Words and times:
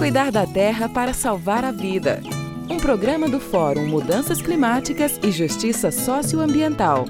Cuidar 0.00 0.32
da 0.32 0.46
terra 0.46 0.88
para 0.88 1.12
salvar 1.12 1.62
a 1.62 1.70
vida. 1.70 2.22
Um 2.70 2.78
programa 2.78 3.28
do 3.28 3.38
Fórum 3.38 3.86
Mudanças 3.86 4.40
Climáticas 4.40 5.20
e 5.22 5.30
Justiça 5.30 5.90
Socioambiental. 5.90 7.04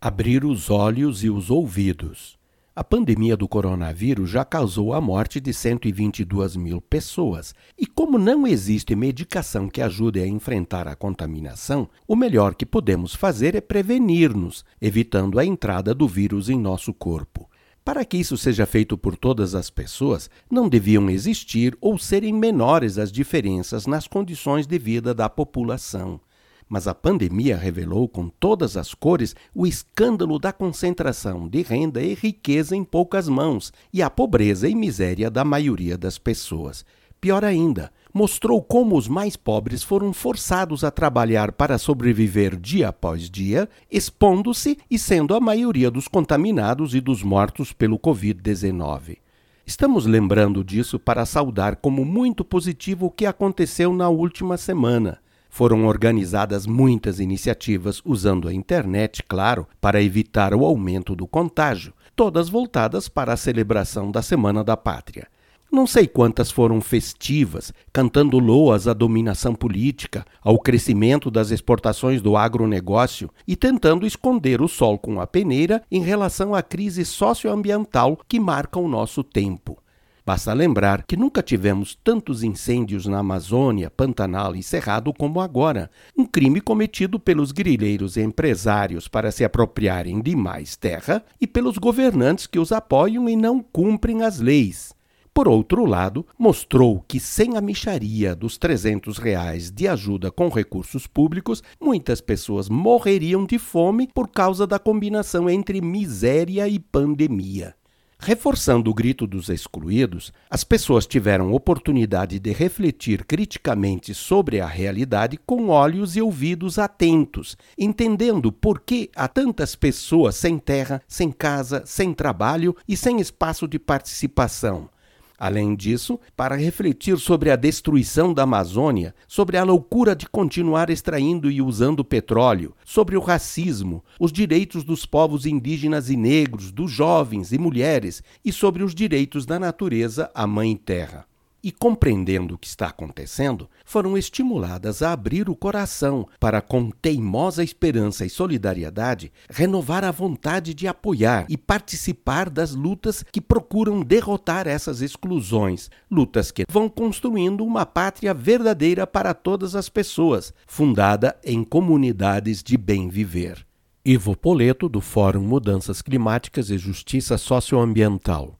Abrir 0.00 0.46
os 0.46 0.70
olhos 0.70 1.22
e 1.22 1.28
os 1.28 1.50
ouvidos. 1.50 2.38
A 2.74 2.82
pandemia 2.82 3.36
do 3.36 3.46
coronavírus 3.46 4.30
já 4.30 4.46
causou 4.46 4.94
a 4.94 5.00
morte 5.00 5.40
de 5.40 5.52
122 5.52 6.56
mil 6.56 6.80
pessoas. 6.80 7.54
E 7.78 7.84
como 7.84 8.16
não 8.16 8.46
existe 8.46 8.96
medicação 8.96 9.68
que 9.68 9.82
ajude 9.82 10.20
a 10.20 10.26
enfrentar 10.26 10.88
a 10.88 10.96
contaminação, 10.96 11.86
o 12.06 12.16
melhor 12.16 12.54
que 12.54 12.64
podemos 12.64 13.14
fazer 13.14 13.54
é 13.54 13.60
prevenir-nos, 13.60 14.64
evitando 14.80 15.38
a 15.38 15.44
entrada 15.44 15.92
do 15.92 16.08
vírus 16.08 16.48
em 16.48 16.58
nosso 16.58 16.94
corpo. 16.94 17.47
Para 17.84 18.04
que 18.04 18.16
isso 18.16 18.36
seja 18.36 18.66
feito 18.66 18.98
por 18.98 19.16
todas 19.16 19.54
as 19.54 19.70
pessoas, 19.70 20.28
não 20.50 20.68
deviam 20.68 21.08
existir 21.08 21.76
ou 21.80 21.98
serem 21.98 22.32
menores 22.32 22.98
as 22.98 23.10
diferenças 23.10 23.86
nas 23.86 24.06
condições 24.06 24.66
de 24.66 24.78
vida 24.78 25.14
da 25.14 25.28
população. 25.28 26.20
Mas 26.68 26.86
a 26.86 26.94
pandemia 26.94 27.56
revelou 27.56 28.06
com 28.06 28.28
todas 28.28 28.76
as 28.76 28.92
cores 28.92 29.34
o 29.54 29.66
escândalo 29.66 30.38
da 30.38 30.52
concentração 30.52 31.48
de 31.48 31.62
renda 31.62 32.02
e 32.02 32.12
riqueza 32.14 32.76
em 32.76 32.84
poucas 32.84 33.26
mãos 33.26 33.72
e 33.90 34.02
a 34.02 34.10
pobreza 34.10 34.68
e 34.68 34.74
miséria 34.74 35.30
da 35.30 35.44
maioria 35.44 35.96
das 35.96 36.18
pessoas. 36.18 36.84
Pior 37.20 37.44
ainda, 37.44 37.90
mostrou 38.14 38.62
como 38.62 38.96
os 38.96 39.08
mais 39.08 39.36
pobres 39.36 39.82
foram 39.82 40.12
forçados 40.12 40.84
a 40.84 40.90
trabalhar 40.90 41.52
para 41.52 41.78
sobreviver 41.78 42.56
dia 42.56 42.88
após 42.88 43.28
dia, 43.28 43.68
expondo-se 43.90 44.78
e 44.90 44.98
sendo 44.98 45.34
a 45.34 45.40
maioria 45.40 45.90
dos 45.90 46.06
contaminados 46.06 46.94
e 46.94 47.00
dos 47.00 47.22
mortos 47.22 47.72
pelo 47.72 47.98
Covid-19. 47.98 49.18
Estamos 49.66 50.06
lembrando 50.06 50.64
disso 50.64 50.98
para 50.98 51.26
saudar 51.26 51.76
como 51.76 52.04
muito 52.04 52.44
positivo 52.44 53.06
o 53.06 53.10
que 53.10 53.26
aconteceu 53.26 53.92
na 53.92 54.08
última 54.08 54.56
semana. 54.56 55.18
Foram 55.50 55.86
organizadas 55.86 56.66
muitas 56.66 57.20
iniciativas 57.20 58.00
usando 58.04 58.48
a 58.48 58.54
internet, 58.54 59.22
claro, 59.24 59.66
para 59.80 60.02
evitar 60.02 60.54
o 60.54 60.64
aumento 60.64 61.16
do 61.16 61.26
contágio, 61.26 61.92
todas 62.14 62.48
voltadas 62.48 63.08
para 63.08 63.32
a 63.32 63.36
celebração 63.36 64.10
da 64.10 64.22
Semana 64.22 64.62
da 64.62 64.76
Pátria. 64.76 65.26
Não 65.70 65.86
sei 65.86 66.06
quantas 66.06 66.50
foram 66.50 66.80
festivas, 66.80 67.74
cantando 67.92 68.38
loas 68.38 68.88
à 68.88 68.94
dominação 68.94 69.54
política, 69.54 70.24
ao 70.40 70.58
crescimento 70.58 71.30
das 71.30 71.50
exportações 71.50 72.22
do 72.22 72.38
agronegócio 72.38 73.30
e 73.46 73.54
tentando 73.54 74.06
esconder 74.06 74.62
o 74.62 74.68
sol 74.68 74.98
com 74.98 75.20
a 75.20 75.26
peneira 75.26 75.82
em 75.90 76.02
relação 76.02 76.54
à 76.54 76.62
crise 76.62 77.04
socioambiental 77.04 78.18
que 78.26 78.40
marca 78.40 78.78
o 78.78 78.88
nosso 78.88 79.22
tempo. 79.22 79.76
Basta 80.24 80.54
lembrar 80.54 81.04
que 81.04 81.16
nunca 81.16 81.42
tivemos 81.42 81.94
tantos 82.02 82.42
incêndios 82.42 83.06
na 83.06 83.18
Amazônia, 83.18 83.90
Pantanal 83.90 84.56
e 84.56 84.62
Cerrado 84.62 85.12
como 85.12 85.40
agora, 85.40 85.90
um 86.16 86.24
crime 86.24 86.62
cometido 86.62 87.20
pelos 87.20 87.52
grileiros 87.52 88.16
empresários 88.16 89.06
para 89.06 89.30
se 89.30 89.44
apropriarem 89.44 90.20
de 90.20 90.34
mais 90.34 90.76
terra 90.76 91.22
e 91.38 91.46
pelos 91.46 91.76
governantes 91.76 92.46
que 92.46 92.58
os 92.58 92.72
apoiam 92.72 93.28
e 93.28 93.36
não 93.36 93.62
cumprem 93.62 94.22
as 94.22 94.38
leis. 94.38 94.97
Por 95.38 95.46
outro 95.46 95.86
lado, 95.86 96.26
mostrou 96.36 97.04
que 97.06 97.20
sem 97.20 97.56
a 97.56 97.60
micharia 97.60 98.34
dos 98.34 98.58
300 98.58 99.18
reais 99.18 99.70
de 99.70 99.86
ajuda 99.86 100.32
com 100.32 100.48
recursos 100.48 101.06
públicos, 101.06 101.62
muitas 101.80 102.20
pessoas 102.20 102.68
morreriam 102.68 103.46
de 103.46 103.56
fome 103.56 104.08
por 104.12 104.26
causa 104.26 104.66
da 104.66 104.80
combinação 104.80 105.48
entre 105.48 105.80
miséria 105.80 106.66
e 106.66 106.80
pandemia. 106.80 107.76
Reforçando 108.18 108.90
o 108.90 108.94
grito 108.94 109.28
dos 109.28 109.48
excluídos, 109.48 110.32
as 110.50 110.64
pessoas 110.64 111.06
tiveram 111.06 111.52
oportunidade 111.52 112.40
de 112.40 112.52
refletir 112.52 113.24
criticamente 113.24 114.12
sobre 114.14 114.60
a 114.60 114.66
realidade 114.66 115.38
com 115.46 115.68
olhos 115.68 116.16
e 116.16 116.20
ouvidos 116.20 116.80
atentos, 116.80 117.56
entendendo 117.78 118.50
por 118.50 118.80
que 118.80 119.08
há 119.14 119.28
tantas 119.28 119.76
pessoas 119.76 120.34
sem 120.34 120.58
terra, 120.58 121.00
sem 121.06 121.30
casa, 121.30 121.84
sem 121.86 122.12
trabalho 122.12 122.74
e 122.88 122.96
sem 122.96 123.20
espaço 123.20 123.68
de 123.68 123.78
participação 123.78 124.90
Além 125.38 125.76
disso, 125.76 126.18
para 126.36 126.56
refletir 126.56 127.16
sobre 127.16 127.52
a 127.52 127.56
destruição 127.56 128.34
da 128.34 128.42
Amazônia, 128.42 129.14
sobre 129.28 129.56
a 129.56 129.62
loucura 129.62 130.16
de 130.16 130.28
continuar 130.28 130.90
extraindo 130.90 131.48
e 131.48 131.62
usando 131.62 132.04
petróleo, 132.04 132.74
sobre 132.84 133.16
o 133.16 133.20
racismo, 133.20 134.02
os 134.18 134.32
direitos 134.32 134.82
dos 134.82 135.06
povos 135.06 135.46
indígenas 135.46 136.10
e 136.10 136.16
negros, 136.16 136.72
dos 136.72 136.90
jovens 136.90 137.52
e 137.52 137.58
mulheres 137.58 138.20
e 138.44 138.52
sobre 138.52 138.82
os 138.82 138.92
direitos 138.92 139.46
da 139.46 139.60
natureza 139.60 140.28
à 140.34 140.44
Mãe 140.44 140.74
Terra 140.74 141.27
e, 141.62 141.72
compreendendo 141.72 142.54
o 142.54 142.58
que 142.58 142.66
está 142.66 142.86
acontecendo, 142.88 143.68
foram 143.84 144.16
estimuladas 144.16 145.02
a 145.02 145.12
abrir 145.12 145.48
o 145.48 145.56
coração 145.56 146.26
para, 146.38 146.60
com 146.60 146.90
teimosa 146.90 147.62
esperança 147.62 148.24
e 148.24 148.30
solidariedade, 148.30 149.32
renovar 149.50 150.04
a 150.04 150.10
vontade 150.10 150.74
de 150.74 150.86
apoiar 150.86 151.46
e 151.48 151.56
participar 151.56 152.48
das 152.48 152.74
lutas 152.74 153.24
que 153.32 153.40
procuram 153.40 154.02
derrotar 154.02 154.66
essas 154.66 155.00
exclusões, 155.00 155.90
lutas 156.10 156.50
que 156.50 156.64
vão 156.70 156.88
construindo 156.88 157.64
uma 157.64 157.84
pátria 157.86 158.32
verdadeira 158.32 159.06
para 159.06 159.34
todas 159.34 159.74
as 159.74 159.88
pessoas, 159.88 160.52
fundada 160.66 161.36
em 161.44 161.64
comunidades 161.64 162.62
de 162.62 162.76
bem 162.76 163.08
viver. 163.08 163.66
Ivo 164.04 164.34
Poleto, 164.34 164.88
do 164.88 165.02
Fórum 165.02 165.42
Mudanças 165.42 166.00
Climáticas 166.00 166.70
e 166.70 166.78
Justiça 166.78 167.36
Socioambiental. 167.36 168.58